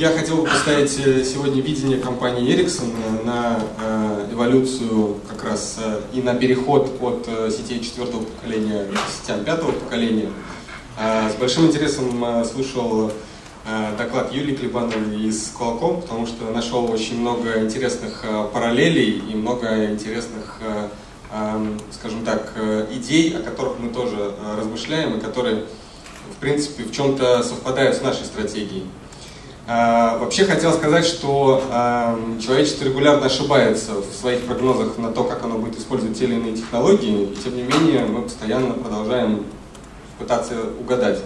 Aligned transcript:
Я 0.00 0.08
хотел 0.08 0.38
бы 0.38 0.44
поставить 0.44 0.98
э, 0.98 1.22
сегодня 1.24 1.60
видение 1.60 1.98
компании 1.98 2.56
Ericsson 2.56 3.22
на 3.22 3.60
э, 3.78 4.28
эволюцию 4.32 5.18
как 5.28 5.44
раз 5.44 5.76
э, 5.78 6.00
и 6.14 6.22
на 6.22 6.34
переход 6.34 6.90
от 7.02 7.28
сетей 7.52 7.80
четвертого 7.80 8.22
поколения 8.22 8.86
к 8.86 9.20
сетям 9.20 9.44
пятого 9.44 9.72
поколения. 9.72 10.30
С 10.96 11.34
большим 11.38 11.66
интересом 11.66 12.24
слышал 12.46 13.12
доклад 13.98 14.32
Юлии 14.32 14.54
Клебановой 14.54 15.20
из 15.22 15.52
Qualcomm, 15.52 16.00
потому 16.00 16.26
что 16.26 16.50
нашел 16.50 16.90
очень 16.90 17.20
много 17.20 17.60
интересных 17.60 18.24
параллелей 18.54 19.22
и 19.30 19.34
много 19.34 19.84
интересных, 19.90 20.60
скажем 21.92 22.24
так, 22.24 22.54
идей, 22.90 23.36
о 23.36 23.42
которых 23.42 23.78
мы 23.78 23.90
тоже 23.90 24.34
размышляем 24.58 25.18
и 25.18 25.20
которые, 25.20 25.64
в 26.34 26.40
принципе, 26.40 26.84
в 26.84 26.92
чем-то 26.92 27.42
совпадают 27.42 27.96
с 27.96 28.00
нашей 28.00 28.24
стратегией. 28.24 28.84
А, 29.66 30.18
вообще 30.18 30.44
хотел 30.44 30.72
сказать, 30.72 31.04
что 31.04 31.62
человечество 32.40 32.84
регулярно 32.84 33.26
ошибается 33.26 33.92
в 33.94 34.14
своих 34.14 34.40
прогнозах 34.42 34.98
на 34.98 35.12
то, 35.12 35.24
как 35.24 35.44
оно 35.44 35.58
будет 35.58 35.78
использовать 35.78 36.18
те 36.18 36.24
или 36.24 36.34
иные 36.34 36.56
технологии, 36.56 37.24
и 37.24 37.36
тем 37.36 37.56
не 37.56 37.62
менее 37.62 38.04
мы 38.04 38.22
постоянно 38.22 38.74
продолжаем 38.74 39.44
пытаться 40.18 40.54
угадать. 40.78 41.18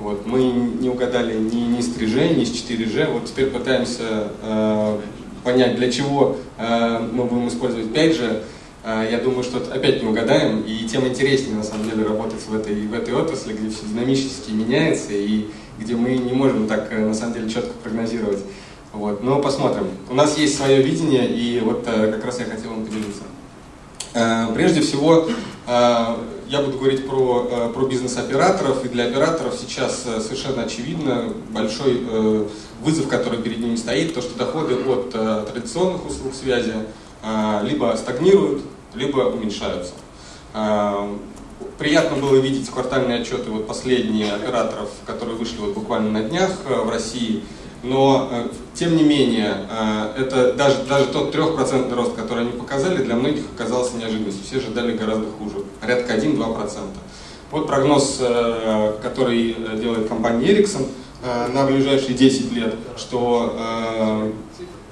Вот, 0.00 0.26
мы 0.26 0.44
не 0.44 0.88
угадали 0.88 1.38
ни, 1.38 1.76
ни 1.76 1.80
с 1.82 1.94
3G, 1.94 2.34
ни 2.34 2.44
с 2.44 2.52
4G, 2.52 3.12
вот 3.12 3.26
теперь 3.26 3.50
пытаемся 3.50 4.28
э, 4.42 4.98
понять, 5.44 5.76
для 5.76 5.92
чего 5.92 6.38
э, 6.56 6.98
мы 7.12 7.24
будем 7.24 7.48
использовать 7.48 7.88
5G. 7.88 8.42
Э, 8.82 9.08
я 9.10 9.18
думаю, 9.18 9.42
что 9.42 9.58
опять 9.58 10.02
не 10.02 10.08
угадаем, 10.08 10.62
и 10.62 10.88
тем 10.88 11.06
интереснее 11.06 11.54
на 11.54 11.62
самом 11.62 11.90
деле 11.90 12.04
работать 12.04 12.40
в 12.48 12.54
этой, 12.54 12.74
в 12.86 12.94
этой 12.94 13.12
отрасли, 13.12 13.52
где 13.52 13.68
все 13.68 13.84
динамически 13.84 14.52
меняется, 14.52 15.12
и 15.12 15.48
где 15.80 15.96
мы 15.96 16.16
не 16.16 16.32
можем 16.32 16.66
так, 16.66 16.88
э, 16.92 17.04
на 17.04 17.14
самом 17.14 17.34
деле, 17.34 17.50
четко 17.50 17.72
прогнозировать. 17.82 18.40
Вот. 18.92 19.22
Но 19.22 19.40
посмотрим. 19.40 19.88
У 20.08 20.14
нас 20.14 20.36
есть 20.36 20.56
свое 20.56 20.82
видение, 20.82 21.26
и 21.26 21.60
вот 21.60 21.84
э, 21.86 22.12
как 22.12 22.24
раз 22.24 22.38
я 22.40 22.44
хотел 22.44 22.70
вам 22.70 22.84
поделиться. 22.84 23.22
Э, 24.14 24.46
прежде 24.54 24.82
всего, 24.82 25.28
я 25.66 26.62
буду 26.62 26.78
говорить 26.78 27.06
про, 27.08 27.70
про 27.72 27.86
бизнес-операторов, 27.86 28.84
и 28.84 28.88
для 28.88 29.04
операторов 29.04 29.54
сейчас 29.54 30.02
совершенно 30.02 30.62
очевидно 30.62 31.32
большой 31.50 32.04
вызов, 32.82 33.06
который 33.06 33.40
перед 33.40 33.60
ними 33.60 33.76
стоит, 33.76 34.14
то, 34.14 34.20
что 34.20 34.36
доходы 34.36 34.74
от 34.74 35.10
традиционных 35.52 36.04
услуг 36.06 36.34
связи 36.34 36.74
либо 37.62 37.94
стагнируют, 37.96 38.62
либо 38.94 39.20
уменьшаются. 39.20 39.92
Приятно 41.78 42.16
было 42.16 42.36
видеть 42.36 42.68
квартальные 42.68 43.20
отчеты 43.20 43.50
вот 43.50 43.66
последние 43.66 44.32
операторов, 44.32 44.90
которые 45.06 45.36
вышли 45.36 45.58
вот 45.58 45.74
буквально 45.74 46.10
на 46.10 46.22
днях 46.22 46.50
э, 46.66 46.74
в 46.74 46.90
России. 46.90 47.42
Но, 47.82 48.28
э, 48.30 48.48
тем 48.74 48.96
не 48.96 49.02
менее, 49.02 49.66
э, 49.70 50.22
это 50.22 50.52
даже, 50.52 50.84
даже 50.84 51.06
тот 51.06 51.32
трехпроцентный 51.32 51.96
рост, 51.96 52.14
который 52.14 52.44
они 52.44 52.52
показали, 52.52 53.02
для 53.02 53.14
многих 53.14 53.44
оказался 53.54 53.96
неожиданностью. 53.96 54.44
Все 54.44 54.58
ожидали 54.58 54.96
гораздо 54.96 55.26
хуже, 55.30 55.64
порядка 55.80 56.14
1-2%. 56.14 56.80
Вот 57.50 57.66
прогноз, 57.66 58.20
который 59.02 59.56
делает 59.80 60.06
компания 60.06 60.46
Ericsson 60.46 60.86
на 61.52 61.64
ближайшие 61.64 62.14
10 62.14 62.52
лет, 62.52 62.74
что 62.96 64.30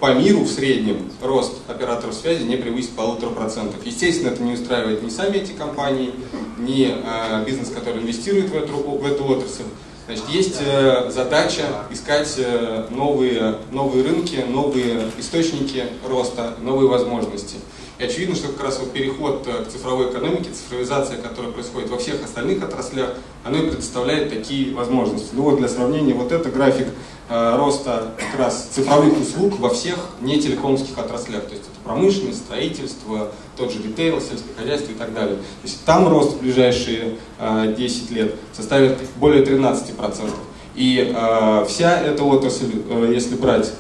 по 0.01 0.15
миру 0.15 0.41
в 0.41 0.49
среднем 0.49 1.11
рост 1.23 1.55
операторов 1.67 2.15
связи 2.15 2.45
не 2.45 2.57
превысит 2.57 2.91
полутора 2.91 3.31
процентов. 3.31 3.85
Естественно, 3.85 4.29
это 4.29 4.43
не 4.43 4.53
устраивает 4.53 5.03
ни 5.03 5.09
сами 5.09 5.39
эти 5.39 5.53
компании, 5.53 6.13
ни 6.59 6.89
э, 6.89 7.45
бизнес, 7.45 7.71
который 7.71 8.03
инвестирует 8.03 8.51
в 8.51 8.57
эту, 8.57 8.75
в 8.75 9.05
эту 9.05 9.25
отрасль. 9.25 9.65
Значит, 10.07 10.29
есть 10.31 10.57
э, 10.61 11.11
задача 11.11 11.65
искать 11.91 12.33
э, 12.39 12.87
новые, 12.91 13.57
новые 13.73 14.05
рынки, 14.05 14.37
новые 14.49 15.11
источники 15.19 15.85
роста, 16.09 16.55
новые 16.63 16.89
возможности. 16.89 17.57
И 17.99 18.05
очевидно, 18.05 18.37
что 18.37 18.49
как 18.49 18.65
раз 18.65 18.79
вот 18.79 18.93
переход 18.93 19.47
э, 19.47 19.65
к 19.65 19.69
цифровой 19.69 20.11
экономике, 20.11 20.51
цифровизация, 20.53 21.21
которая 21.21 21.53
происходит 21.53 21.91
во 21.91 21.99
всех 21.99 22.23
остальных 22.25 22.63
отраслях, 22.63 23.15
она 23.45 23.59
и 23.59 23.69
предоставляет 23.69 24.31
такие 24.31 24.75
возможности. 24.75 25.31
Ну 25.33 25.43
вот 25.43 25.59
для 25.59 25.69
сравнения, 25.69 26.15
вот 26.15 26.33
это 26.33 26.49
график 26.51 26.89
Э, 27.31 27.57
роста 27.59 28.13
как 28.17 28.41
раз 28.41 28.69
цифровых 28.73 29.21
услуг 29.21 29.61
во 29.61 29.69
всех 29.69 29.99
нетелекомских 30.23 30.97
отраслях. 30.97 31.43
То 31.45 31.51
есть 31.51 31.65
это 31.65 31.79
промышленность, 31.85 32.39
строительство, 32.39 33.33
тот 33.55 33.71
же 33.71 33.83
ритейл, 33.83 34.19
сельское 34.19 34.55
хозяйство 34.57 34.93
и 34.93 34.95
так 34.95 35.13
далее. 35.13 35.37
То 35.37 35.65
есть 35.65 35.85
там 35.85 36.09
рост 36.09 36.37
в 36.37 36.41
ближайшие 36.41 37.19
10 37.39 38.11
э, 38.11 38.15
лет 38.15 38.35
составит 38.55 38.97
более 39.17 39.45
13%. 39.45 40.31
И 40.75 41.13
э, 41.15 41.65
вся 41.69 42.01
эта 42.01 42.25
отрасль, 42.25 42.73
если 43.13 43.35
брать 43.35 43.75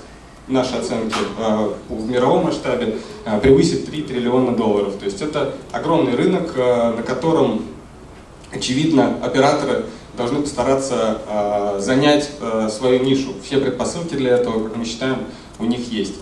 наши 0.49 0.77
оценки 0.77 1.15
в 1.89 2.11
мировом 2.11 2.45
масштабе, 2.45 2.99
превысит 3.43 3.87
3 3.87 4.03
триллиона 4.03 4.57
долларов. 4.57 4.95
То 4.99 5.05
есть 5.05 5.21
это 5.21 5.55
огромный 5.73 6.15
рынок, 6.15 6.57
на 6.57 7.03
котором, 7.07 7.63
очевидно, 8.53 9.19
операторы 9.23 9.85
должны 10.19 10.43
постараться 10.43 11.19
э, 11.27 11.81
занять 11.81 12.31
э, 12.41 12.69
свою 12.71 13.03
нишу. 13.03 13.31
Все 13.43 13.59
предпосылки 13.59 14.15
для 14.15 14.33
этого, 14.33 14.65
как 14.65 14.77
мы 14.77 14.85
считаем, 14.85 15.19
у 15.59 15.65
них 15.65 15.91
есть. 15.91 16.17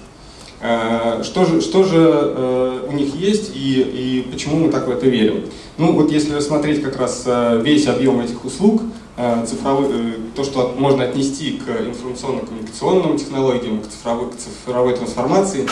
Э, 0.61 1.23
что 1.25 1.45
же, 1.45 1.61
что 1.61 1.83
же 1.83 1.97
э, 1.99 2.87
у 2.89 2.93
них 2.93 3.15
есть 3.15 3.53
и, 3.57 3.81
и 3.81 4.29
почему 4.31 4.57
мы 4.59 4.71
так 4.71 4.87
в 4.87 4.91
это 4.91 5.07
верим? 5.07 5.47
Ну 5.79 5.93
вот 5.93 6.13
если 6.13 6.35
рассмотреть 6.35 6.83
как 6.83 6.99
раз 6.99 7.25
э, 7.27 7.61
весь 7.65 7.87
объем 7.87 8.21
этих 8.21 8.45
услуг, 8.45 8.83
э, 9.16 9.47
цифровой, 9.47 9.87
э, 9.91 10.12
то, 10.34 10.44
что 10.44 10.75
можно 10.78 11.04
отнести 11.04 11.59
к 11.59 11.69
информационно-коммуникационным 11.69 13.19
технологиям, 13.19 13.82
к 13.82 13.88
цифровой, 13.88 14.31
к 14.31 14.37
цифровой 14.37 14.94
трансформации, 14.94 15.69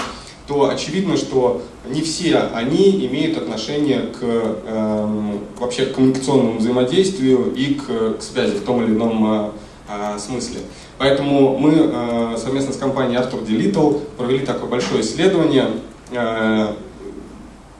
то 0.46 0.68
очевидно, 0.68 1.16
что 1.16 1.62
не 1.88 2.02
все 2.02 2.38
они 2.54 3.06
имеют 3.06 3.38
отношение 3.38 4.00
к 4.00 4.18
э, 4.22 5.36
вообще 5.58 5.86
к 5.86 5.94
коммуникационному 5.94 6.58
взаимодействию 6.58 7.52
и 7.54 7.74
к, 7.74 8.18
к 8.18 8.22
связи 8.22 8.56
в 8.56 8.64
том 8.64 8.84
или 8.84 8.92
ином 8.92 9.24
э, 9.26 9.50
э, 9.88 10.18
смысле. 10.18 10.60
Поэтому 10.98 11.58
мы 11.58 11.72
э, 11.74 12.36
совместно 12.36 12.72
с 12.72 12.76
компанией 12.76 13.18
D. 13.18 13.52
Little 13.52 14.00
провели 14.16 14.44
такое 14.44 14.68
большое 14.68 15.00
исследование. 15.00 15.68
Э, 16.12 16.74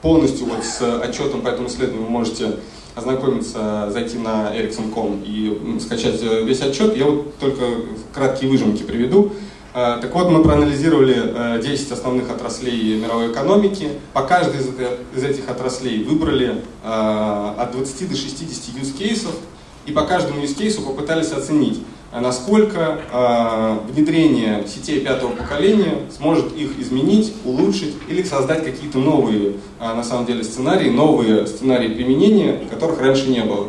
полностью 0.01 0.47
вот 0.47 0.65
с 0.65 0.83
отчетом 1.03 1.43
по 1.43 1.49
этому 1.49 1.69
исследованию 1.69 2.05
вы 2.05 2.11
можете 2.11 2.57
ознакомиться, 2.95 3.91
зайти 3.91 4.19
на 4.19 4.55
ericsson.com 4.57 5.23
и 5.25 5.79
скачать 5.81 6.23
весь 6.23 6.63
отчет. 6.63 6.97
Я 6.97 7.07
вот 7.07 7.37
только 7.39 7.65
краткие 8.13 8.51
выжимки 8.51 8.83
приведу. 8.83 9.33
Э, 9.75 9.99
так 10.01 10.15
вот, 10.15 10.31
мы 10.31 10.43
проанализировали 10.43 11.61
10 11.61 11.91
э, 11.91 11.95
основных 11.95 12.31
отраслей 12.31 13.01
мировой 13.01 13.33
экономики. 13.33 13.91
По 14.13 14.23
каждой 14.23 14.61
из 14.61 15.25
этих 15.25 15.49
отраслей 15.49 16.05
выбрали 16.05 16.63
э, 16.85 17.55
от 17.59 17.73
20 17.73 18.09
до 18.09 18.17
60 18.17 18.77
use 18.77 18.97
кейсов. 18.97 19.35
И 19.87 19.93
по 19.93 20.03
каждому 20.03 20.41
use 20.43 20.55
кейсу 20.55 20.83
попытались 20.83 21.33
оценить, 21.33 21.83
насколько 22.21 22.99
внедрение 23.89 24.65
сетей 24.67 25.01
пятого 25.01 25.31
поколения 25.31 25.95
сможет 26.17 26.57
их 26.57 26.79
изменить, 26.79 27.33
улучшить 27.45 27.95
или 28.09 28.23
создать 28.23 28.65
какие-то 28.65 28.99
новые, 28.99 29.55
на 29.81 30.05
самом 30.05 30.27
деле, 30.27 30.45
сценарии, 30.45 30.91
новые 30.91 31.47
сценарии 31.47 31.89
применения, 31.89 32.61
которых 32.71 33.01
раньше 33.01 33.29
не 33.29 33.43
было. 33.43 33.69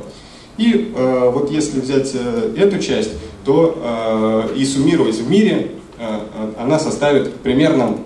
И 0.58 0.94
вот 0.96 1.50
если 1.50 1.80
взять 1.80 2.14
эту 2.14 2.80
часть, 2.80 3.12
то 3.44 4.48
и 4.56 4.64
суммировать 4.64 5.16
в 5.16 5.30
мире 5.30 5.72
Э, 5.98 6.20
э, 6.34 6.62
она 6.62 6.78
составит 6.78 7.36
примерно 7.38 7.98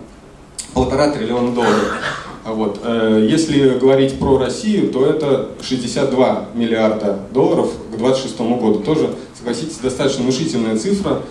полтора 0.74 1.12
триллиона 1.12 1.52
долларов. 1.54 2.19
Вот. 2.54 2.80
Э, 2.84 3.28
если 3.30 3.78
говорить 3.78 4.20
про 4.20 4.38
Россию, 4.38 4.92
то 4.92 5.06
это 5.06 5.50
62 5.62 6.50
миллиарда 6.54 7.20
долларов 7.34 7.72
к 7.92 7.98
2026 7.98 8.40
году. 8.40 8.80
Тоже, 8.80 9.16
согласитесь, 9.38 9.78
достаточно 9.78 10.24
внушительная 10.24 10.78
цифра. 10.78 11.22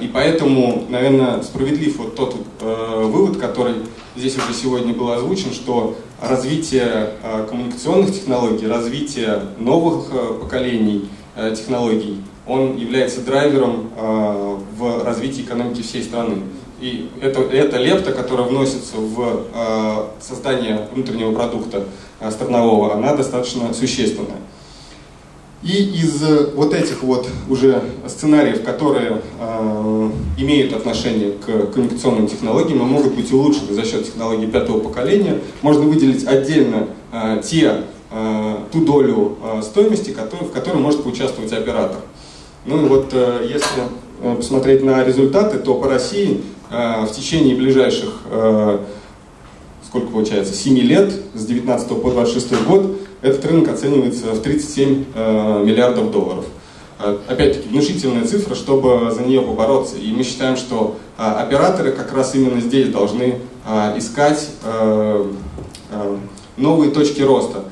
И 0.00 0.06
поэтому, 0.14 0.84
наверное, 0.88 1.42
справедлив 1.42 1.98
вот 1.98 2.14
тот 2.14 2.36
вывод, 2.60 3.38
который 3.38 3.74
здесь 4.14 4.36
уже 4.36 4.54
сегодня 4.54 4.94
был 4.94 5.10
озвучен, 5.10 5.52
что 5.52 5.96
развитие 6.22 7.14
коммуникационных 7.50 8.14
технологий, 8.14 8.68
развитие 8.68 9.42
новых 9.58 10.04
поколений 10.40 11.08
технологий 11.56 12.22
он 12.46 12.76
является 12.76 13.20
драйвером 13.22 13.90
э, 13.96 14.58
в 14.78 15.04
развитии 15.04 15.42
экономики 15.42 15.82
всей 15.82 16.02
страны. 16.02 16.36
И 16.80 17.08
это, 17.22 17.40
это 17.40 17.78
лепта, 17.78 18.12
которая 18.12 18.46
вносится 18.46 18.96
в 18.96 19.46
э, 19.54 20.04
создание 20.20 20.88
внутреннего 20.92 21.32
продукта 21.32 21.84
э, 22.20 22.30
странового, 22.30 22.94
она 22.94 23.14
достаточно 23.14 23.72
существенная. 23.72 24.40
И 25.62 26.00
из 26.02 26.22
вот 26.54 26.74
этих 26.74 27.02
вот 27.02 27.28
уже 27.48 27.82
сценариев, 28.06 28.62
которые 28.62 29.22
э, 29.40 30.10
имеют 30.38 30.74
отношение 30.74 31.32
к 31.32 31.72
коммуникационным 31.72 32.28
технологиям 32.28 32.80
и 32.80 32.84
могут 32.84 33.14
быть 33.14 33.32
улучшены 33.32 33.72
за 33.72 33.84
счет 33.84 34.04
технологий 34.04 34.46
пятого 34.46 34.80
поколения, 34.80 35.40
можно 35.62 35.82
выделить 35.84 36.26
отдельно 36.26 36.88
э, 37.10 37.40
те, 37.42 37.84
э, 38.10 38.56
ту 38.70 38.84
долю 38.84 39.38
э, 39.42 39.62
стоимости, 39.62 40.10
который, 40.10 40.44
в 40.44 40.52
которой 40.52 40.76
может 40.76 41.02
поучаствовать 41.02 41.52
оператор. 41.52 42.00
Ну 42.66 42.84
и 42.84 42.88
вот 42.88 43.12
если 43.14 43.82
посмотреть 44.36 44.82
на 44.82 45.04
результаты, 45.04 45.58
то 45.58 45.74
по 45.74 45.88
России 45.88 46.42
в 46.70 47.08
течение 47.14 47.54
ближайших, 47.54 48.22
сколько 49.86 50.08
получается, 50.08 50.52
7 50.52 50.78
лет, 50.78 51.12
с 51.34 51.46
19 51.46 52.02
по 52.02 52.10
26 52.10 52.66
год, 52.66 53.00
этот 53.22 53.44
рынок 53.46 53.68
оценивается 53.70 54.26
в 54.32 54.42
37 54.42 55.04
миллиардов 55.64 56.10
долларов. 56.10 56.44
Э, 56.98 57.18
опять-таки, 57.28 57.68
внушительная 57.68 58.26
цифра, 58.26 58.54
чтобы 58.54 59.10
за 59.10 59.22
нее 59.22 59.42
побороться. 59.42 59.96
И 59.96 60.10
мы 60.12 60.22
считаем, 60.22 60.56
что 60.56 60.96
операторы 61.16 61.92
как 61.92 62.12
раз 62.12 62.34
именно 62.34 62.60
здесь 62.60 62.88
должны 62.88 63.38
искать 63.96 64.48
э, 64.62 65.26
э, 65.90 66.16
новые 66.56 66.90
точки 66.90 67.20
роста. 67.20 67.64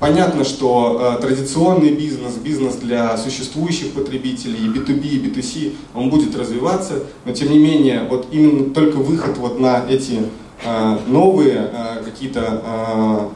Понятно, 0.00 0.44
что 0.44 1.18
традиционный 1.20 1.90
бизнес, 1.90 2.34
бизнес 2.34 2.76
для 2.76 3.16
существующих 3.16 3.92
потребителей, 3.92 4.66
и 4.66 4.68
B2B, 4.68 5.08
и 5.08 5.18
B2C, 5.26 5.74
он 5.94 6.08
будет 6.08 6.36
развиваться, 6.36 7.02
но 7.24 7.32
тем 7.32 7.50
не 7.50 7.58
менее, 7.58 8.06
вот 8.08 8.28
именно 8.30 8.72
только 8.72 8.96
выход 8.96 9.38
вот 9.38 9.58
на 9.58 9.84
эти 9.88 10.20
новые 11.08 11.70
какие-то 12.04 13.32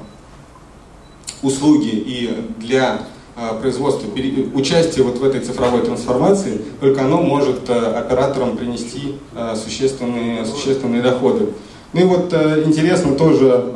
услуги 1.42 1.90
и 1.92 2.30
для 2.58 3.00
а, 3.34 3.54
производства, 3.54 4.08
участие 4.54 5.04
вот 5.04 5.18
в 5.18 5.24
этой 5.24 5.40
цифровой 5.40 5.80
трансформации, 5.80 6.60
только 6.80 7.02
оно 7.02 7.22
может 7.22 7.68
э, 7.70 7.72
операторам 7.72 8.58
принести 8.58 9.14
э, 9.34 9.54
существенные, 9.56 10.44
существенные 10.44 11.00
доходы. 11.00 11.48
Ну 11.94 12.00
и 12.00 12.04
вот 12.04 12.32
э, 12.34 12.62
интересно 12.66 13.14
тоже 13.14 13.72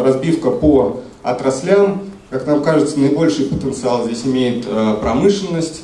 разбивка 0.00 0.50
по 0.50 1.02
отраслям. 1.22 2.02
Как 2.30 2.46
нам 2.46 2.62
кажется, 2.62 2.98
наибольший 2.98 3.46
потенциал 3.46 4.04
здесь 4.04 4.24
имеет 4.24 4.64
промышленность. 5.00 5.82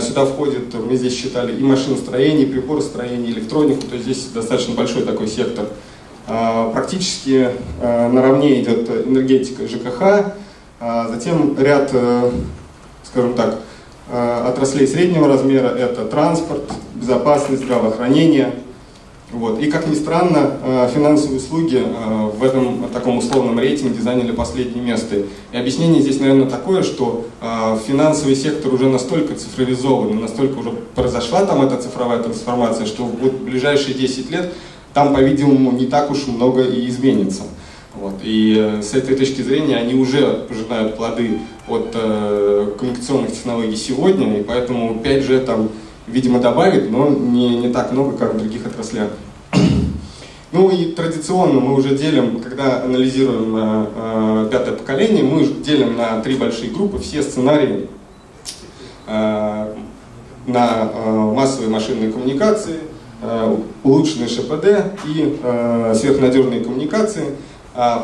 Сюда 0.00 0.24
входит, 0.24 0.74
мы 0.74 0.96
здесь 0.96 1.16
считали, 1.16 1.56
и 1.56 1.62
машиностроение, 1.62 2.46
и 2.46 2.50
приборостроение, 2.50 3.30
и 3.30 3.32
электронику, 3.32 3.82
то 3.82 3.94
есть 3.94 4.04
здесь 4.04 4.24
достаточно 4.34 4.74
большой 4.74 5.02
такой 5.02 5.28
сектор. 5.28 5.66
Практически 6.26 7.50
наравне 7.80 8.62
идет 8.62 8.88
энергетика 9.06 9.66
ЖКХ, 9.66 10.34
а 10.80 11.08
затем 11.08 11.56
ряд, 11.58 11.90
э, 11.92 12.30
скажем 13.04 13.34
так, 13.34 13.60
э, 14.10 14.44
отраслей 14.48 14.86
среднего 14.86 15.28
размера– 15.28 15.68
это 15.78 16.04
транспорт, 16.04 16.64
безопасность, 16.94 17.62
здравоохранение. 17.62 18.52
Вот. 19.32 19.58
И, 19.60 19.70
как 19.70 19.86
ни 19.86 19.94
странно, 19.94 20.52
э, 20.62 20.90
финансовые 20.94 21.38
услуги 21.38 21.82
в 22.38 22.44
этом 22.44 22.88
таком 22.92 23.18
условном 23.18 23.58
рейтинге 23.58 24.00
заняли 24.00 24.32
последнее 24.32 24.84
место. 24.84 25.16
И 25.52 25.56
объяснение 25.56 26.02
здесь, 26.02 26.20
наверное, 26.20 26.48
такое, 26.48 26.82
что 26.82 27.26
финансовый 27.86 28.36
сектор 28.36 28.72
уже 28.72 28.88
настолько 28.88 29.34
цифровизован, 29.34 30.20
настолько 30.20 30.58
уже 30.58 30.70
произошла 30.94 31.44
там 31.44 31.62
эта 31.62 31.82
цифровая 31.82 32.22
трансформация, 32.22 32.86
что 32.86 33.04
в 33.04 33.44
ближайшие 33.44 33.94
10 33.94 34.30
лет 34.30 34.52
там, 34.94 35.12
по-видимому, 35.12 35.72
не 35.72 35.86
так 35.86 36.10
уж 36.10 36.26
много 36.28 36.62
и 36.62 36.88
изменится. 36.88 37.42
Вот. 37.94 38.14
И 38.22 38.56
э, 38.58 38.82
с 38.82 38.94
этой 38.94 39.16
точки 39.16 39.42
зрения 39.42 39.76
они 39.76 39.94
уже 39.94 40.46
пожинают 40.48 40.96
плоды 40.96 41.38
от 41.68 41.90
э, 41.94 42.72
коммуникационных 42.78 43.32
технологий 43.32 43.76
сегодня, 43.76 44.40
и 44.40 44.42
поэтому 44.42 45.00
5G 45.02 45.44
там, 45.44 45.68
видимо, 46.14 46.38
добавит, 46.38 46.90
но 46.90 47.08
не, 47.08 47.58
не 47.58 47.70
так 47.70 47.90
много, 47.90 48.16
как 48.16 48.34
в 48.34 48.38
других 48.38 48.64
отраслях. 48.66 49.10
Ну 50.52 50.70
и 50.70 50.92
традиционно 50.92 51.58
мы 51.58 51.74
уже 51.74 51.96
делим, 51.96 52.38
когда 52.38 52.84
анализируем 52.84 53.56
э, 53.56 53.86
э, 53.96 54.48
пятое 54.52 54.76
поколение, 54.76 55.24
мы 55.24 55.44
делим 55.44 55.96
на 55.96 56.20
три 56.20 56.36
большие 56.36 56.70
группы 56.70 57.00
все 57.00 57.24
сценарии 57.24 57.88
э, 59.08 59.74
на 60.46 60.90
э, 60.94 61.10
массовые 61.34 61.70
машинные 61.70 62.12
коммуникации, 62.12 62.78
э, 63.20 63.56
улучшенные 63.82 64.28
ШПД 64.28 64.94
и 65.06 65.40
э, 65.42 65.94
сверхнадежные 65.96 66.60
коммуникации– 66.60 67.24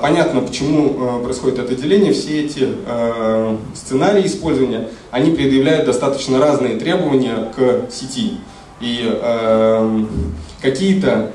понятно, 0.03 0.41
почему 0.41 1.21
э, 1.21 1.25
происходит 1.25 1.61
это 1.61 1.75
деление. 1.77 2.13
Все 2.13 2.45
эти 2.45 2.69
э, 2.87 3.57
сценарии 3.75 4.27
использования, 4.27 4.89
они 5.11 5.31
предъявляют 5.31 5.87
достаточно 5.87 6.39
разные 6.41 6.77
требования 6.77 7.53
к 7.57 7.91
сети. 7.93 8.39
И 8.81 9.01
э, 9.05 10.05
какие-то 10.61 11.33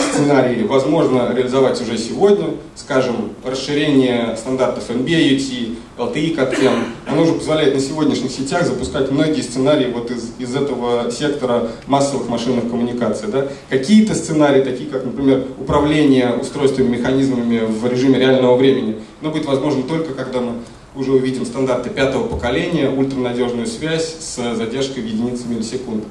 сценарии 0.00 0.62
возможно 0.62 1.32
реализовать 1.34 1.80
уже 1.80 1.98
сегодня, 1.98 2.46
скажем, 2.74 3.32
расширение 3.44 4.36
стандартов 4.36 4.88
NB-IoT, 4.90 5.76
LTE 5.98 6.36
CAT-M, 6.36 6.84
оно 7.06 7.22
уже 7.22 7.34
позволяет 7.34 7.74
на 7.74 7.80
сегодняшних 7.80 8.30
сетях 8.30 8.64
запускать 8.64 9.10
многие 9.10 9.42
сценарии 9.42 9.92
вот 9.92 10.10
из, 10.10 10.32
из 10.38 10.54
этого 10.54 11.10
сектора 11.10 11.68
массовых 11.86 12.28
машинных 12.28 12.70
коммуникаций. 12.70 13.28
Да? 13.28 13.48
Какие-то 13.68 14.14
сценарии, 14.14 14.62
такие 14.62 14.88
как, 14.88 15.04
например, 15.04 15.44
управление 15.58 16.34
устройствами, 16.34 16.96
механизмами 16.96 17.60
в 17.60 17.86
режиме 17.86 18.18
реального 18.18 18.56
времени, 18.56 18.96
но 19.20 19.30
будет 19.30 19.46
возможно 19.46 19.82
только 19.82 20.14
когда 20.14 20.40
мы 20.40 20.54
уже 20.96 21.12
увидим 21.12 21.44
стандарты 21.44 21.90
пятого 21.90 22.26
поколения, 22.26 22.88
ультранадежную 22.88 23.66
связь 23.66 24.16
с 24.20 24.54
задержкой 24.54 25.02
в 25.02 25.06
единицы 25.06 25.48
миллисекунд. 25.48 26.04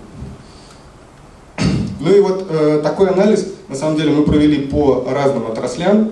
Ну 2.04 2.14
и 2.14 2.20
вот 2.20 2.48
э, 2.50 2.82
такой 2.84 3.12
анализ, 3.12 3.48
на 3.70 3.76
самом 3.76 3.96
деле, 3.96 4.12
мы 4.12 4.24
провели 4.24 4.66
по 4.66 5.06
разным 5.10 5.50
отраслям. 5.50 6.12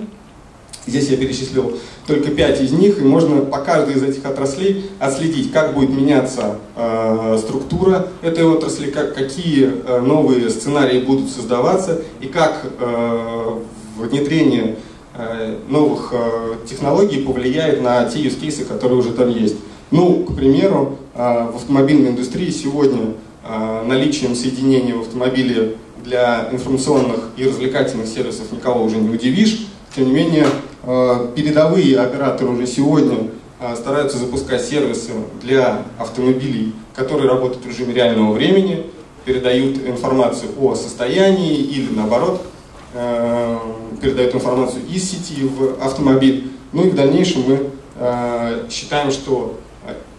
Здесь 0.88 1.10
я 1.10 1.18
перечислил 1.18 1.78
только 2.08 2.32
пять 2.32 2.62
из 2.62 2.72
них, 2.72 3.00
и 3.00 3.04
можно 3.04 3.42
по 3.42 3.58
каждой 3.58 3.96
из 3.96 4.04
этих 4.04 4.26
отраслей 4.26 4.90
отследить, 5.00 5.52
как 5.52 5.74
будет 5.74 5.90
меняться 5.90 6.56
э, 6.78 7.38
структура 7.40 8.08
этой 8.22 8.46
отрасли, 8.46 8.90
как, 8.90 9.14
какие 9.16 9.70
э, 9.86 10.00
новые 10.00 10.50
сценарии 10.50 11.02
будут 11.02 11.30
создаваться, 11.30 12.02
и 12.22 12.28
как 12.28 12.66
э, 12.80 13.60
внедрение 13.98 14.78
э, 15.14 15.58
новых 15.68 16.14
э, 16.14 16.56
технологий 16.70 17.22
повлияет 17.22 17.82
на 17.82 18.06
те 18.06 18.20
use 18.20 18.64
которые 18.64 18.98
уже 18.98 19.12
там 19.12 19.30
есть. 19.30 19.58
Ну, 19.92 20.24
к 20.24 20.38
примеру, 20.38 21.00
э, 21.16 21.20
в 21.52 21.58
автомобильной 21.58 22.12
индустрии 22.12 22.50
сегодня 22.50 23.16
Э, 23.44 23.84
наличием 23.88 24.36
соединения 24.36 24.96
в 24.96 25.02
автомобиле 25.02 25.78
для 26.04 26.50
информационных 26.52 27.30
и 27.38 27.46
развлекательных 27.46 28.08
сервисов 28.08 28.52
никого 28.52 28.84
уже 28.84 28.98
не 28.98 29.10
удивишь. 29.10 29.68
Тем 29.96 30.06
не 30.06 30.12
менее, 30.12 30.48
э, 30.84 31.32
передовые 31.36 32.00
операторы 32.00 32.52
уже 32.52 32.68
сегодня 32.68 33.30
э, 33.60 33.76
стараются 33.76 34.18
запускать 34.18 34.64
сервисы 34.64 35.12
для 35.42 35.84
автомобилей, 35.98 36.74
которые 36.96 37.30
работают 37.30 37.64
в 37.64 37.68
режиме 37.68 37.94
реального 37.94 38.34
времени, 38.34 38.86
передают 39.26 39.78
информацию 39.86 40.52
о 40.60 40.76
состоянии 40.76 41.58
или 41.58 41.94
наоборот, 41.94 42.42
передают 44.02 44.36
информацию 44.36 44.82
из 44.92 45.10
сети 45.10 45.44
в 45.44 45.82
автомобиль. 45.82 46.52
Ну 46.74 46.88
и 46.88 46.90
в 46.90 46.96
дальнейшем 46.96 47.44
мы 47.48 47.70
считаем, 48.70 49.12
что 49.12 49.60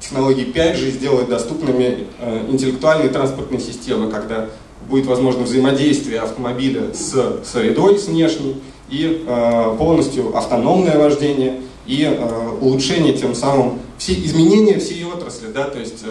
технологии 0.02 0.46
5G 0.46 0.90
сделают 0.90 1.28
доступными 1.28 2.06
э, 2.18 2.46
интеллектуальные 2.48 3.08
транспортные 3.08 3.60
системы, 3.60 4.10
когда 4.10 4.48
будет 4.88 5.06
возможно 5.06 5.44
взаимодействие 5.44 6.20
автомобиля 6.20 6.92
с 6.92 7.42
средой, 7.44 7.98
с 7.98 8.06
внешней, 8.06 8.56
и 8.88 9.24
э, 9.26 9.76
полностью 9.78 10.36
автономное 10.36 10.98
вождение, 10.98 11.60
и 11.86 12.04
э, 12.04 12.48
улучшение 12.60 13.14
тем 13.14 13.34
самым, 13.34 13.80
все 13.98 14.12
изменения 14.14 14.78
всей 14.78 15.04
отрасли, 15.04 15.46
да, 15.46 15.64
то 15.64 15.78
есть 15.78 16.04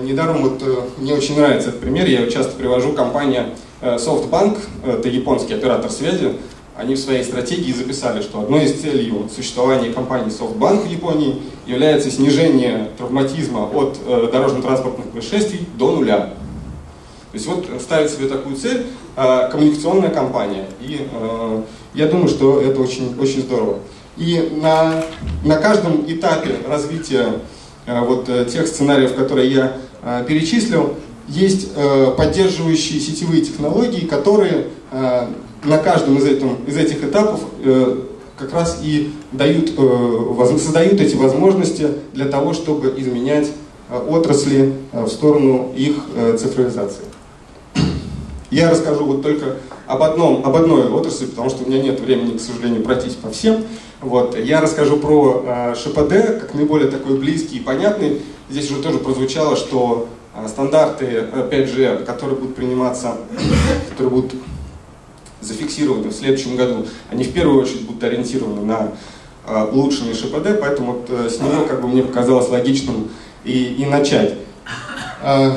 недаром 0.00 0.42
вот 0.42 0.62
мне 0.98 1.14
очень 1.14 1.36
нравится 1.36 1.68
этот 1.68 1.80
пример, 1.80 2.06
я 2.06 2.20
его 2.20 2.30
часто 2.30 2.56
привожу, 2.56 2.92
компания 2.92 3.50
SoftBank, 3.80 4.58
это 4.86 5.08
японский 5.08 5.54
оператор 5.54 5.90
связи, 5.90 6.36
они 6.80 6.94
в 6.94 6.98
своей 6.98 7.22
стратегии 7.24 7.72
записали, 7.72 8.22
что 8.22 8.40
одной 8.40 8.64
из 8.64 8.80
целей 8.80 9.12
существования 9.34 9.92
компании 9.92 10.28
SoftBank 10.28 10.86
в 10.86 10.90
Японии 10.90 11.42
является 11.66 12.10
снижение 12.10 12.88
травматизма 12.96 13.68
от 13.70 13.98
э, 14.06 14.28
дорожно-транспортных 14.32 15.08
происшествий 15.08 15.66
до 15.76 15.92
нуля. 15.92 16.34
То 17.32 17.36
есть 17.36 17.46
вот 17.46 17.66
ставить 17.80 18.10
себе 18.10 18.26
такую 18.26 18.56
цель 18.56 18.86
э, 19.16 19.48
коммуникационная 19.50 20.10
компания. 20.10 20.66
И 20.80 21.06
э, 21.12 21.62
я 21.94 22.06
думаю, 22.06 22.28
что 22.28 22.60
это 22.60 22.80
очень, 22.80 23.16
очень 23.20 23.42
здорово. 23.42 23.78
И 24.16 24.58
на, 24.60 25.04
на 25.44 25.56
каждом 25.56 26.04
этапе 26.08 26.56
развития 26.68 27.34
э, 27.86 28.00
вот, 28.00 28.28
э, 28.28 28.46
тех 28.46 28.66
сценариев, 28.66 29.14
которые 29.14 29.50
я 29.50 29.76
э, 30.02 30.24
перечислил, 30.26 30.94
есть 31.28 31.68
э, 31.76 32.14
поддерживающие 32.16 32.98
сетевые 32.98 33.42
технологии, 33.42 34.06
которые 34.06 34.66
э, 34.90 35.26
на 35.64 35.78
каждом 35.78 36.18
из, 36.18 36.26
этом, 36.26 36.56
из 36.66 36.76
этих 36.76 37.04
этапов 37.04 37.40
э, 37.64 37.96
как 38.36 38.52
раз 38.52 38.80
и 38.82 39.12
дают, 39.30 39.72
э, 39.76 40.58
создают 40.58 41.00
эти 41.00 41.14
возможности 41.14 41.88
для 42.12 42.24
того, 42.24 42.54
чтобы 42.54 42.92
изменять 42.96 43.48
э, 43.88 43.96
отрасли 43.96 44.72
в 44.92 45.08
сторону 45.08 45.72
их 45.76 45.96
цифровизации. 46.38 47.09
Я 48.50 48.68
расскажу 48.68 49.04
вот 49.04 49.22
только 49.22 49.56
об, 49.86 50.02
одном, 50.02 50.44
об 50.44 50.56
одной 50.56 50.88
отрасли, 50.88 51.26
потому 51.26 51.50
что 51.50 51.62
у 51.62 51.68
меня 51.68 51.80
нет 51.80 52.00
времени, 52.00 52.36
к 52.36 52.40
сожалению, 52.40 52.82
пройтись 52.82 53.14
по 53.14 53.30
всем. 53.30 53.64
Вот. 54.00 54.36
Я 54.36 54.60
расскажу 54.60 54.96
про 54.96 55.44
э, 55.46 55.74
ШПД, 55.76 56.40
как 56.40 56.54
наиболее 56.54 56.90
такой 56.90 57.16
близкий 57.16 57.58
и 57.58 57.60
понятный. 57.60 58.22
Здесь 58.48 58.70
уже 58.70 58.82
тоже 58.82 58.98
прозвучало, 58.98 59.56
что 59.56 60.08
э, 60.34 60.48
стандарты 60.48 61.26
5G, 61.32 62.04
которые 62.04 62.38
будут 62.38 62.56
приниматься, 62.56 63.18
которые 63.90 64.10
будут 64.10 64.34
зафиксированы 65.40 66.08
в 66.08 66.12
следующем 66.12 66.56
году, 66.56 66.86
они 67.10 67.24
в 67.24 67.32
первую 67.32 67.62
очередь 67.62 67.86
будут 67.86 68.02
ориентированы 68.02 68.62
на 68.62 68.92
э, 69.46 69.64
улучшение 69.72 70.14
ШПД, 70.14 70.60
поэтому 70.60 70.92
вот, 70.92 71.06
э, 71.08 71.30
с 71.30 71.38
него 71.38 71.66
как 71.66 71.80
бы 71.82 71.88
мне 71.88 72.02
показалось 72.02 72.48
логичным 72.48 73.10
и, 73.44 73.74
и 73.78 73.86
начать. 73.86 74.34
Э, 75.22 75.52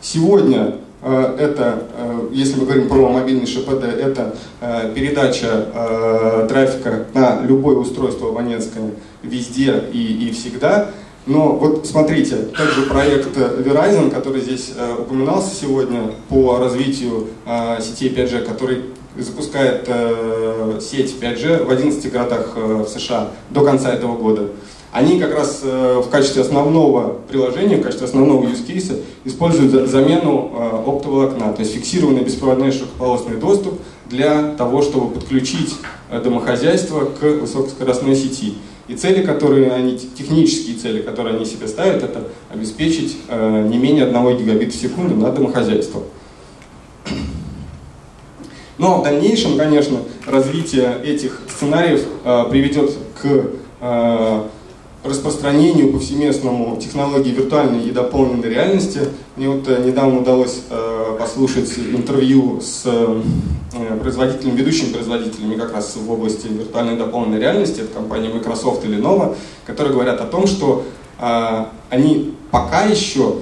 сегодня 0.00 0.76
это, 1.02 1.84
э, 1.96 2.28
если 2.32 2.58
мы 2.58 2.66
говорим 2.66 2.88
про 2.88 3.08
мобильный 3.08 3.46
ШПД, 3.46 3.84
это 3.84 4.34
э, 4.60 4.92
передача 4.94 6.46
трафика 6.48 7.06
на 7.14 7.40
любое 7.42 7.76
устройство 7.76 8.30
абонентское 8.30 8.90
везде 9.22 9.84
и, 9.92 10.28
и 10.28 10.32
всегда. 10.32 10.90
Но 11.26 11.52
вот 11.52 11.86
смотрите, 11.86 12.36
также 12.56 12.82
проект 12.82 13.36
Verizon, 13.36 14.10
который 14.10 14.40
здесь 14.40 14.72
упоминался 14.98 15.54
сегодня 15.54 16.12
по 16.28 16.58
развитию 16.58 17.28
сетей 17.78 18.10
5G, 18.10 18.46
который 18.46 18.84
запускает 19.16 19.88
сеть 20.82 21.14
5G 21.20 21.66
в 21.66 21.70
11 21.70 22.10
городах 22.10 22.56
в 22.56 22.88
США 22.88 23.28
до 23.50 23.62
конца 23.62 23.92
этого 23.92 24.16
года 24.16 24.48
они 24.92 25.20
как 25.20 25.32
раз 25.34 25.60
э, 25.62 26.02
в 26.04 26.08
качестве 26.08 26.42
основного 26.42 27.20
приложения, 27.28 27.76
в 27.76 27.82
качестве 27.82 28.06
основного 28.06 28.44
use 28.44 28.66
case 28.66 29.02
используют 29.24 29.88
замену 29.88 30.52
э, 30.52 30.88
оптоволокна, 30.88 31.52
то 31.52 31.60
есть 31.60 31.74
фиксированный 31.74 32.24
беспроводной 32.24 32.72
широкополосный 32.72 33.36
доступ 33.36 33.80
для 34.08 34.52
того, 34.54 34.82
чтобы 34.82 35.14
подключить 35.14 35.76
э, 36.10 36.20
домохозяйство 36.20 37.04
к 37.04 37.22
высокоскоростной 37.22 38.16
сети. 38.16 38.54
И 38.88 38.96
цели, 38.96 39.24
которые 39.24 39.70
они, 39.70 39.96
технические 39.96 40.76
цели, 40.76 41.02
которые 41.02 41.36
они 41.36 41.44
себе 41.44 41.68
ставят, 41.68 42.02
это 42.02 42.26
обеспечить 42.48 43.18
не 43.30 43.78
менее 43.78 44.04
1 44.06 44.36
гигабита 44.38 44.72
в 44.72 44.74
секунду 44.74 45.14
на 45.14 45.30
домохозяйство. 45.30 46.02
Но 48.78 49.00
в 49.00 49.04
дальнейшем, 49.04 49.56
конечно, 49.56 49.98
развитие 50.26 51.00
этих 51.04 51.40
сценариев 51.48 52.04
приведет 52.50 52.90
к 53.22 54.40
распространению 55.02 55.92
повсеместному 55.92 56.76
технологии 56.76 57.30
виртуальной 57.30 57.84
и 57.84 57.90
дополненной 57.90 58.50
реальности. 58.50 59.00
Мне 59.36 59.48
вот 59.48 59.66
э, 59.66 59.82
недавно 59.82 60.20
удалось 60.20 60.60
э, 60.68 61.16
послушать 61.18 61.72
интервью 61.78 62.60
с 62.60 62.82
э, 62.84 63.22
производителями, 64.02 64.56
ведущими 64.56 64.92
производителями 64.92 65.54
как 65.56 65.72
раз 65.72 65.96
в 65.96 66.10
области 66.10 66.48
виртуальной 66.48 66.94
и 66.94 66.98
дополненной 66.98 67.38
реальности, 67.38 67.80
это 67.80 67.94
компания 67.94 68.28
Microsoft 68.28 68.84
и 68.84 68.88
Lenovo, 68.88 69.36
которые 69.64 69.94
говорят 69.94 70.20
о 70.20 70.26
том, 70.26 70.46
что 70.46 70.84
они 71.90 72.34
пока 72.50 72.84
еще 72.84 73.36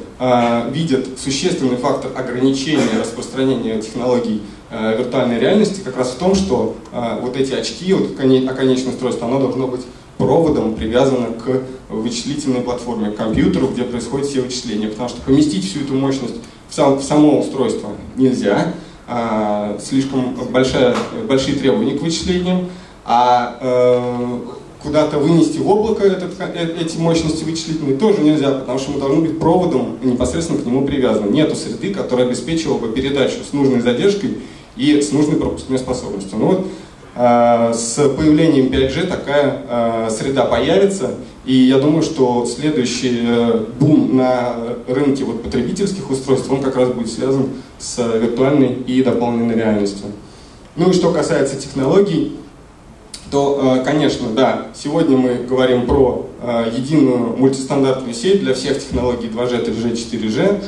видят 0.70 1.06
существенный 1.16 1.76
фактор 1.76 2.10
ограничения 2.16 3.00
распространения 3.00 3.80
технологий 3.80 4.42
виртуальной 4.70 5.38
реальности 5.38 5.80
как 5.84 5.96
раз 5.96 6.10
в 6.10 6.16
том, 6.16 6.34
что 6.34 6.74
вот 7.22 7.36
эти 7.36 7.52
очки, 7.52 7.94
вот 7.94 8.18
оконечное 8.18 8.92
устройство, 8.92 9.28
оно 9.28 9.38
должно 9.38 9.68
быть 9.68 9.82
проводом 10.18 10.74
привязано 10.74 11.28
к 11.28 11.62
вычислительной 11.88 12.60
платформе, 12.60 13.10
к 13.10 13.16
компьютеру, 13.16 13.68
где 13.68 13.84
происходят 13.84 14.26
все 14.26 14.42
вычисления. 14.42 14.88
Потому 14.88 15.08
что 15.08 15.20
поместить 15.22 15.64
всю 15.64 15.80
эту 15.80 15.94
мощность 15.94 16.34
в, 16.68 16.74
сам, 16.74 16.98
в 16.98 17.02
само 17.02 17.40
устройство 17.40 17.90
нельзя, 18.16 18.74
а, 19.06 19.78
слишком 19.82 20.34
большая, 20.50 20.94
большие 21.26 21.56
требования 21.56 21.96
к 21.96 22.02
вычислениям, 22.02 22.68
а 23.06 23.56
э, 23.62 24.38
куда-то 24.82 25.18
вынести 25.18 25.58
в 25.58 25.68
облако 25.68 26.04
этот, 26.04 26.34
э, 26.38 26.76
эти 26.78 26.98
мощности 26.98 27.42
вычислительные 27.42 27.96
тоже 27.96 28.20
нельзя, 28.20 28.50
потому 28.50 28.78
что 28.78 28.90
мы 28.90 29.00
должны 29.00 29.22
быть 29.22 29.38
проводом 29.38 29.96
непосредственно 30.02 30.60
к 30.60 30.66
нему 30.66 30.86
привязаны. 30.86 31.30
Нету 31.30 31.56
среды, 31.56 31.94
которая 31.94 32.26
обеспечивала 32.26 32.78
бы 32.78 32.88
передачу 32.88 33.36
с 33.48 33.54
нужной 33.54 33.80
задержкой 33.80 34.38
и 34.76 35.00
с 35.00 35.10
нужной 35.10 35.36
пропускной 35.36 35.78
способностью. 35.78 36.38
Ну 36.38 36.46
вот, 36.46 36.66
с 37.18 37.96
появлением 38.16 38.66
5G 38.66 39.08
такая 39.08 39.62
э, 39.68 40.08
среда 40.08 40.44
появится, 40.44 41.16
и 41.44 41.52
я 41.52 41.78
думаю, 41.78 42.04
что 42.04 42.46
следующий 42.46 43.22
э, 43.26 43.64
бум 43.80 44.16
на 44.16 44.54
рынке 44.86 45.24
вот 45.24 45.42
потребительских 45.42 46.08
устройств, 46.10 46.48
он 46.48 46.62
как 46.62 46.76
раз 46.76 46.90
будет 46.90 47.10
связан 47.10 47.48
с 47.76 47.98
виртуальной 47.98 48.72
и 48.86 49.02
дополненной 49.02 49.56
реальностью. 49.56 50.06
Ну 50.76 50.90
и 50.90 50.92
что 50.92 51.10
касается 51.10 51.56
технологий, 51.56 52.36
то, 53.32 53.82
конечно, 53.84 54.28
да, 54.30 54.68
сегодня 54.74 55.16
мы 55.16 55.34
говорим 55.34 55.86
про 55.86 56.24
единую 56.72 57.36
мультистандартную 57.36 58.14
сеть 58.14 58.40
для 58.40 58.54
всех 58.54 58.78
технологий 58.78 59.26
2G, 59.26 59.66
3G, 59.66 59.92
4G. 59.92 60.64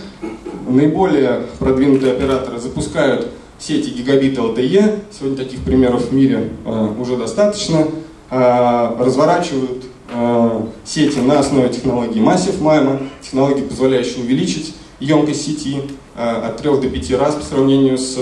Наиболее 0.69 1.43
продвинутые 1.59 2.13
операторы 2.13 2.59
запускают 2.59 3.29
сети 3.61 3.91
гигабит 3.91 4.39
LTE, 4.39 5.01
сегодня 5.17 5.37
таких 5.37 5.61
примеров 5.61 6.09
в 6.09 6.13
мире 6.13 6.51
э, 6.65 6.89
уже 6.99 7.17
достаточно, 7.17 7.87
э, 8.31 8.97
разворачивают 8.99 9.85
э, 10.13 10.63
сети 10.85 11.19
на 11.21 11.39
основе 11.39 11.69
технологии 11.69 12.21
Massive 12.21 12.61
MIMO, 12.61 13.09
технологии, 13.21 13.63
позволяющей 13.63 14.23
увеличить 14.23 14.75
емкость 14.99 15.47
сети 15.47 15.83
от 16.17 16.59
3 16.59 16.71
до 16.81 16.89
5 16.91 17.11
раз 17.19 17.35
по 17.35 17.43
сравнению 17.43 17.97
с 17.97 18.19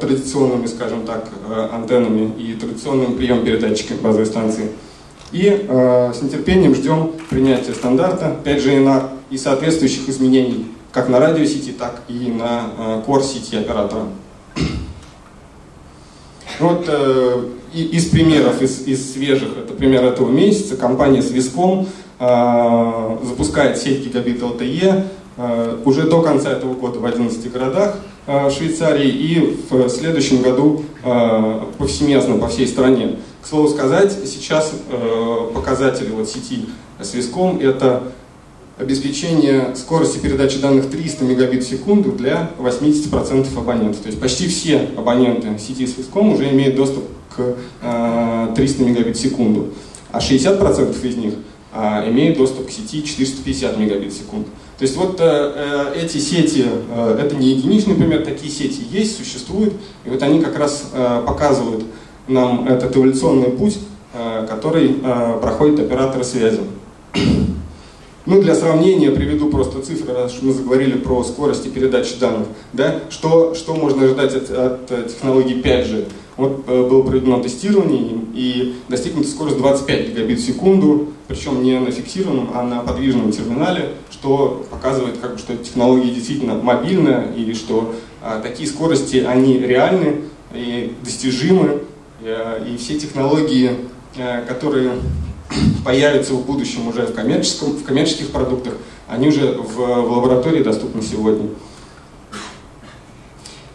традиционными, 0.00 0.66
скажем 0.66 1.04
так, 1.04 1.28
антеннами 1.72 2.32
и 2.38 2.54
традиционным 2.54 3.16
прием-передатчиками 3.16 3.98
базовой 3.98 4.24
станции. 4.24 4.70
И 5.34 5.66
э, 5.68 6.12
с 6.14 6.22
нетерпением 6.22 6.76
ждем 6.76 7.10
принятия 7.28 7.74
стандарта 7.74 8.36
5G 8.44 8.84
NR 8.84 9.08
и 9.30 9.36
соответствующих 9.36 10.08
изменений 10.08 10.66
как 10.92 11.08
на 11.08 11.18
радиосети, 11.18 11.70
так 11.70 12.02
и 12.06 12.30
на 12.30 12.70
э, 12.78 13.02
core 13.04 13.22
сети 13.24 13.56
оператора. 13.56 14.04
Вот 16.60 16.84
э, 16.86 17.48
из 17.72 18.06
примеров, 18.06 18.62
из, 18.62 18.86
из 18.86 19.12
свежих, 19.12 19.58
это 19.58 19.74
пример 19.74 20.04
этого 20.04 20.30
месяца, 20.30 20.76
компания 20.76 21.20
Swisscom 21.20 21.86
э, 22.20 23.26
запускает 23.26 23.78
сеть 23.78 24.04
гигабит 24.04 24.40
LTE 24.40 25.04
э, 25.36 25.76
уже 25.84 26.02
до 26.02 26.22
конца 26.22 26.52
этого 26.52 26.74
года 26.74 27.00
в 27.00 27.04
11 27.04 27.52
городах 27.52 27.96
э, 28.26 28.50
Швейцарии 28.50 29.08
и 29.08 29.58
в 29.68 29.88
следующем 29.88 30.42
году 30.42 30.84
э, 31.02 31.60
повсеместно 31.78 32.38
по 32.38 32.46
всей 32.46 32.68
стране. 32.68 33.18
К 33.42 33.46
слову 33.46 33.68
сказать, 33.68 34.12
сейчас 34.24 34.72
э, 34.90 35.50
показатели 35.52 36.10
вот 36.10 36.28
сети 36.28 36.66
Swisscom 37.00 37.60
это 37.60 38.04
обеспечение 38.76 39.74
скорости 39.76 40.18
передачи 40.18 40.58
данных 40.58 40.90
300 40.90 41.24
мегабит 41.24 41.62
в 41.62 41.68
секунду 41.68 42.12
для 42.12 42.50
80% 42.58 43.56
абонентов. 43.56 44.00
То 44.00 44.08
есть 44.08 44.20
почти 44.20 44.48
все 44.48 44.88
абоненты 44.96 45.58
сети 45.58 45.84
Swisscom 45.84 46.34
уже 46.34 46.50
имеют 46.50 46.74
доступ 46.76 47.04
к 47.36 48.54
300 48.54 48.82
э, 48.82 48.86
мегабит 48.86 49.16
в 49.16 49.20
секунду, 49.20 49.68
а 50.10 50.18
60% 50.18 51.06
из 51.06 51.16
них 51.16 51.34
э, 51.72 52.10
имеют 52.10 52.36
доступ 52.36 52.66
к 52.66 52.70
сети 52.70 53.04
450 53.04 53.78
мегабит 53.78 54.12
в 54.12 54.16
секунду. 54.16 54.46
То 54.76 54.82
есть 54.82 54.96
вот 54.96 55.18
э, 55.20 55.94
эти 55.96 56.18
сети, 56.18 56.64
это 56.92 57.36
не 57.36 57.50
единичный 57.50 57.94
пример, 57.94 58.24
такие 58.24 58.50
сети 58.50 58.82
есть, 58.90 59.16
существуют, 59.16 59.74
и 60.04 60.10
вот 60.10 60.20
они 60.22 60.40
как 60.40 60.58
раз 60.58 60.90
показывают 61.26 61.84
нам 62.26 62.66
этот 62.66 62.96
эволюционный 62.96 63.50
путь, 63.50 63.78
который 64.48 64.96
проходит 65.40 65.80
операторы 65.80 66.24
связи. 66.24 66.60
Ну, 68.26 68.40
для 68.40 68.54
сравнения 68.54 69.10
приведу 69.10 69.50
просто 69.50 69.82
цифры, 69.82 70.14
раз 70.14 70.36
мы 70.40 70.54
заговорили 70.54 70.96
про 70.96 71.22
скорости 71.24 71.68
передачи 71.68 72.18
данных. 72.18 72.48
Да? 72.72 73.00
Что, 73.10 73.54
что 73.54 73.74
можно 73.74 74.04
ожидать 74.04 74.34
от, 74.34 74.50
от 74.50 75.08
технологии 75.08 75.62
5G? 75.62 76.06
Вот 76.38 76.64
э, 76.66 76.88
было 76.88 77.02
проведено 77.02 77.42
тестирование 77.42 78.12
и 78.32 78.76
достигнута 78.88 79.28
скорость 79.28 79.58
25 79.58 80.08
гигабит 80.08 80.38
в 80.38 80.46
секунду, 80.46 81.08
причем 81.28 81.62
не 81.62 81.78
на 81.78 81.90
фиксированном, 81.90 82.48
а 82.54 82.62
на 82.62 82.80
подвижном 82.80 83.30
терминале, 83.30 83.90
что 84.10 84.64
показывает, 84.70 85.18
как, 85.18 85.38
что 85.38 85.54
технология 85.58 86.10
действительно 86.10 86.54
мобильная 86.54 87.30
и 87.34 87.52
что 87.52 87.94
а, 88.22 88.40
такие 88.40 88.66
скорости, 88.66 89.18
они 89.18 89.58
реальны 89.58 90.22
и 90.54 90.94
достижимы, 91.04 91.82
и, 92.22 92.24
э, 92.24 92.68
и 92.72 92.76
все 92.78 92.98
технологии, 92.98 93.72
которые 94.48 94.92
появятся 95.84 96.34
в 96.34 96.44
будущем 96.44 96.88
уже 96.88 97.06
в, 97.06 97.14
коммерческом, 97.14 97.72
в 97.72 97.84
коммерческих 97.84 98.30
продуктах, 98.30 98.74
они 99.08 99.28
уже 99.28 99.52
в, 99.52 99.76
в 99.76 100.12
лаборатории 100.12 100.62
доступны 100.62 101.02
сегодня. 101.02 101.48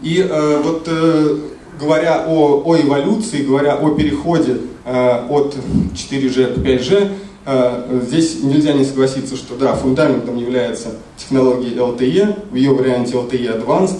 И 0.01 0.25
э, 0.27 0.61
вот 0.63 0.87
э, 0.87 1.37
говоря 1.79 2.25
о, 2.27 2.61
о 2.65 2.77
эволюции, 2.77 3.43
говоря 3.43 3.75
о 3.75 3.89
переходе 3.91 4.57
э, 4.85 5.25
от 5.29 5.55
4G 5.93 6.55
к 6.55 6.57
5G, 6.59 7.11
э, 7.45 8.01
здесь 8.07 8.43
нельзя 8.43 8.73
не 8.73 8.85
согласиться, 8.85 9.35
что 9.35 9.55
да, 9.55 9.73
фундаментом 9.73 10.37
является 10.37 10.89
технология 11.17 11.75
LTE, 11.75 12.49
в 12.51 12.55
ее 12.55 12.71
варианте 12.71 13.13
LTE 13.13 13.61
Advanced. 13.61 13.99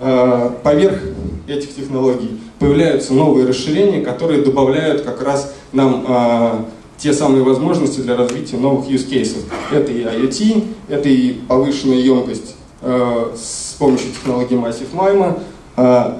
Э, 0.00 0.50
поверх 0.62 1.00
этих 1.46 1.74
технологий 1.74 2.40
появляются 2.58 3.12
новые 3.12 3.46
расширения, 3.46 4.02
которые 4.02 4.42
добавляют 4.42 5.02
как 5.02 5.22
раз 5.22 5.54
нам 5.72 6.66
те 7.04 7.12
самые 7.12 7.44
возможности 7.44 8.00
для 8.00 8.16
развития 8.16 8.56
новых 8.56 8.88
use 8.88 9.08
cases. 9.08 9.44
Это 9.70 9.92
и 9.92 10.02
IoT, 10.02 10.66
это 10.88 11.08
и 11.08 11.34
повышенная 11.34 11.98
емкость 11.98 12.56
с 12.82 13.76
помощью 13.78 14.10
технологии 14.10 14.58
Massive 14.58 14.92
MIMO, 14.92 15.40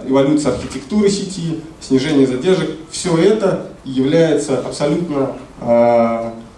эволюция 0.09 0.53
архитектуры 0.53 1.11
сети, 1.11 1.61
снижение 1.81 2.27
задержек. 2.27 2.71
Все 2.91 3.17
это 3.17 3.67
является 3.85 4.59
абсолютно 4.59 5.33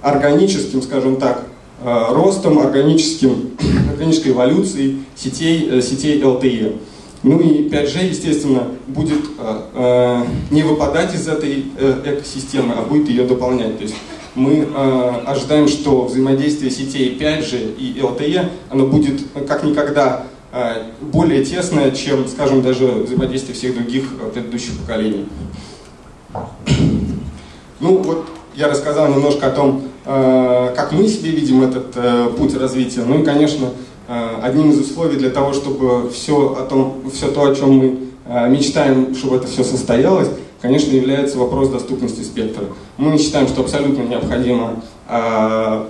органическим, 0.02 0.82
скажем 0.82 1.16
так, 1.16 1.46
Э, 1.78 2.06
ростом, 2.10 2.58
органическим, 2.58 3.50
органической 3.90 4.30
эволюцией 4.30 5.04
сетей, 5.14 5.68
э, 5.70 5.82
сетей 5.82 6.22
LTE. 6.22 6.78
Ну 7.22 7.38
и 7.38 7.68
5G, 7.68 8.08
естественно, 8.08 8.68
будет 8.86 9.20
э, 9.38 10.22
не 10.50 10.62
выпадать 10.62 11.14
из 11.14 11.28
этой 11.28 11.66
экосистемы, 12.04 12.74
а 12.78 12.82
будет 12.82 13.08
ее 13.08 13.24
дополнять. 13.24 13.76
То 13.76 13.82
есть 13.82 13.94
мы 14.36 14.68
ожидаем, 15.26 15.66
что 15.66 16.04
взаимодействие 16.04 16.70
сетей 16.70 17.16
5G 17.18 17.76
и 17.76 17.98
LTE 18.00 18.48
оно 18.70 18.86
будет 18.86 19.22
как 19.48 19.64
никогда 19.64 20.24
более 21.00 21.44
тесное, 21.44 21.90
чем, 21.90 22.28
скажем, 22.28 22.62
даже 22.62 22.86
взаимодействие 22.86 23.54
всех 23.54 23.74
других 23.74 24.04
предыдущих 24.32 24.78
поколений. 24.78 25.26
Ну 27.80 27.98
вот 27.98 28.26
я 28.54 28.68
рассказал 28.68 29.08
немножко 29.08 29.48
о 29.48 29.50
том, 29.50 29.82
Э, 30.08 30.72
как 30.76 30.92
мы 30.92 31.08
себе 31.08 31.32
видим 31.32 31.64
этот 31.64 31.96
э, 31.96 32.28
путь 32.38 32.56
развития. 32.56 33.02
Ну 33.04 33.20
и, 33.20 33.24
конечно, 33.24 33.70
э, 34.06 34.28
одним 34.40 34.70
из 34.70 34.78
условий 34.78 35.16
для 35.16 35.30
того, 35.30 35.52
чтобы 35.52 36.10
все, 36.10 36.56
о 36.56 36.64
том, 36.64 37.02
все 37.12 37.26
то, 37.28 37.50
о 37.50 37.54
чем 37.54 37.72
мы 37.72 37.98
мечтаем, 38.48 39.14
чтобы 39.14 39.36
это 39.36 39.46
все 39.46 39.62
состоялось, 39.62 40.28
конечно, 40.60 40.92
является 40.92 41.38
вопрос 41.38 41.68
доступности 41.68 42.22
спектра. 42.22 42.64
Мы 42.96 43.18
считаем, 43.18 43.48
что 43.48 43.62
абсолютно 43.62 44.02
необходимо 44.02 44.82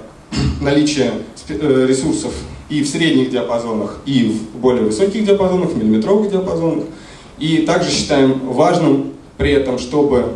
наличие 0.60 1.12
ресурсов 1.48 2.32
и 2.68 2.82
в 2.82 2.88
средних 2.88 3.30
диапазонах, 3.30 3.98
и 4.06 4.24
в 4.24 4.58
более 4.58 4.84
высоких 4.84 5.24
диапазонах, 5.24 5.70
в 5.70 5.76
миллиметровых 5.76 6.30
диапазонах. 6.30 6.84
И 7.38 7.58
также 7.58 7.90
считаем 7.90 8.40
важным 8.48 9.12
при 9.36 9.52
этом, 9.52 9.78
чтобы 9.78 10.32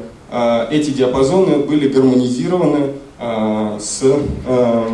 эти 0.70 0.90
диапазоны 0.90 1.58
были 1.58 1.88
гармонизированы 1.88 2.92
Э, 3.22 3.76
с 3.78 4.02
э, 4.02 4.88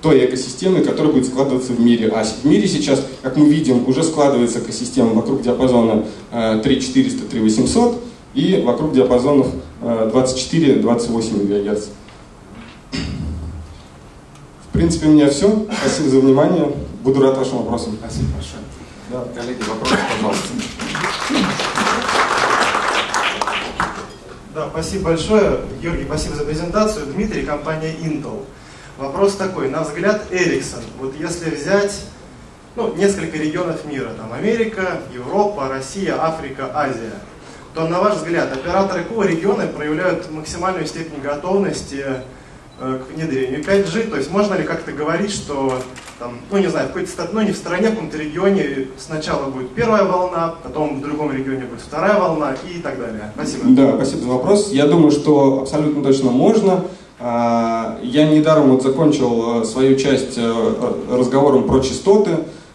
той 0.00 0.24
экосистемой, 0.24 0.82
которая 0.82 1.12
будет 1.12 1.26
складываться 1.26 1.72
в 1.72 1.80
мире. 1.80 2.08
А 2.08 2.24
в 2.24 2.44
мире 2.46 2.66
сейчас, 2.66 3.04
как 3.20 3.36
мы 3.36 3.46
видим, 3.46 3.86
уже 3.86 4.02
складывается 4.04 4.60
экосистема 4.60 5.12
вокруг 5.12 5.42
диапазона 5.42 6.06
3400, 6.30 7.24
э, 7.24 7.28
3800 7.28 8.02
и 8.36 8.62
вокруг 8.62 8.92
диапазонов 8.92 9.48
24-28 9.80 11.72
МГц. 11.72 11.86
В 14.68 14.72
принципе, 14.72 15.06
у 15.06 15.12
меня 15.12 15.30
все. 15.30 15.66
Спасибо 15.80 16.10
за 16.10 16.20
внимание. 16.20 16.70
Буду 17.02 17.22
рад 17.22 17.38
вашим 17.38 17.58
вопросам. 17.58 17.96
Спасибо 17.98 18.26
большое. 18.34 18.62
Да. 19.10 19.24
Коллеги, 19.34 19.62
вопросы, 19.62 19.96
пожалуйста. 20.12 20.48
Да, 24.54 24.68
спасибо 24.70 25.04
большое. 25.04 25.60
Георгий, 25.82 26.04
спасибо 26.04 26.36
за 26.36 26.44
презентацию. 26.44 27.06
Дмитрий, 27.06 27.42
компания 27.42 27.94
Intel. 28.02 28.44
Вопрос 28.98 29.36
такой, 29.36 29.70
на 29.70 29.82
взгляд 29.82 30.30
Ericsson, 30.30 30.82
вот 30.98 31.14
если 31.18 31.54
взять 31.54 32.02
ну, 32.76 32.94
несколько 32.94 33.36
регионов 33.36 33.84
мира, 33.84 34.10
там 34.16 34.32
Америка, 34.32 35.00
Европа, 35.12 35.68
Россия, 35.68 36.16
Африка, 36.18 36.70
Азия, 36.74 37.12
то 37.76 37.86
на 37.86 38.00
ваш 38.00 38.16
взгляд, 38.16 38.50
операторы 38.52 39.02
какого 39.02 39.24
региона 39.24 39.66
проявляют 39.66 40.32
максимальную 40.32 40.86
степень 40.86 41.20
готовности 41.22 42.02
э, 42.80 42.98
к 42.98 43.14
внедрению 43.14 43.62
5G? 43.62 44.08
То 44.08 44.16
есть 44.16 44.30
можно 44.30 44.54
ли 44.54 44.64
как-то 44.64 44.92
говорить, 44.92 45.30
что 45.30 45.74
там, 46.18 46.38
ну 46.50 46.56
не 46.56 46.68
знаю, 46.68 46.86
в 46.88 46.92
какой-то 46.92 47.28
ну 47.32 47.42
не 47.42 47.52
в 47.52 47.56
стране, 47.56 47.88
в 47.88 47.90
каком-то 47.90 48.16
регионе 48.16 48.88
сначала 48.96 49.50
будет 49.50 49.74
первая 49.74 50.04
волна, 50.04 50.54
потом 50.62 50.98
в 50.98 51.02
другом 51.02 51.30
регионе 51.32 51.66
будет 51.66 51.82
вторая 51.82 52.18
волна 52.18 52.54
и 52.66 52.80
так 52.80 52.98
далее. 52.98 53.30
Спасибо. 53.34 53.64
Да, 53.66 53.92
спасибо 53.96 54.22
за 54.22 54.28
вопрос. 54.28 54.72
Я 54.72 54.86
думаю, 54.86 55.10
что 55.10 55.60
абсолютно 55.60 56.02
точно 56.02 56.30
можно. 56.30 56.84
А, 57.20 57.98
я 58.02 58.26
недаром 58.26 58.70
вот 58.70 58.82
закончил 58.84 59.60
э, 59.60 59.64
свою 59.66 59.96
часть 59.96 60.38
э, 60.38 60.74
разговором 61.10 61.64
про 61.64 61.80
частоты. 61.80 62.30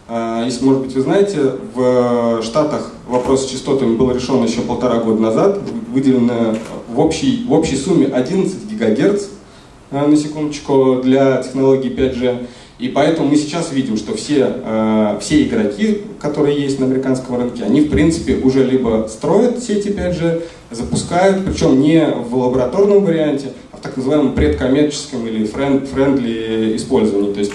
А, 0.08 0.44
если, 0.44 0.64
может 0.64 0.82
быть, 0.82 0.94
вы 0.94 1.00
знаете, 1.00 1.54
в 1.74 2.40
Штатах 2.42 2.92
вопрос 3.12 3.46
с 3.46 3.50
частотами 3.50 3.94
был 3.94 4.10
решен 4.10 4.42
еще 4.42 4.62
полтора 4.62 4.98
года 4.98 5.20
назад. 5.20 5.60
Выделено 5.92 6.56
в 6.88 6.98
общей, 6.98 7.44
в 7.46 7.52
общей 7.52 7.76
сумме 7.76 8.06
11 8.06 8.64
гигагерц, 8.68 9.26
э, 9.90 10.06
на 10.06 10.16
секундочку, 10.16 11.00
для 11.02 11.42
технологии 11.42 11.90
5G. 11.90 12.46
И 12.78 12.88
поэтому 12.88 13.28
мы 13.28 13.36
сейчас 13.36 13.70
видим, 13.70 13.96
что 13.96 14.16
все, 14.16 14.50
э, 14.64 15.18
все 15.20 15.42
игроки, 15.42 16.00
которые 16.20 16.60
есть 16.60 16.80
на 16.80 16.86
американском 16.86 17.36
рынке, 17.36 17.62
они 17.64 17.82
в 17.82 17.90
принципе 17.90 18.36
уже 18.36 18.64
либо 18.64 19.06
строят 19.08 19.62
сети 19.62 19.90
5G, 19.90 20.42
запускают, 20.70 21.44
причем 21.44 21.80
не 21.80 22.06
в 22.06 22.34
лабораторном 22.34 23.04
варианте, 23.04 23.52
а 23.72 23.76
в 23.76 23.80
так 23.80 23.96
называемом 23.96 24.32
предкоммерческом 24.32 25.26
или 25.26 25.44
friendly 25.44 26.74
использовании. 26.76 27.34
То 27.34 27.40
есть 27.40 27.52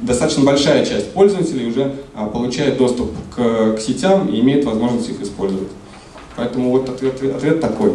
достаточно 0.00 0.44
большая 0.44 0.84
часть 0.84 1.12
пользователей 1.12 1.68
уже 1.68 1.94
э, 2.14 2.26
получает 2.32 2.78
доступ 2.78 3.10
к, 3.34 3.76
к 3.76 3.80
сетям 3.80 4.28
и 4.28 4.40
имеет 4.40 4.64
возможность 4.64 5.10
их 5.10 5.20
использовать. 5.20 5.68
Поэтому 6.36 6.70
вот 6.70 6.88
ответ, 6.88 7.22
ответ 7.22 7.60
такой. 7.60 7.92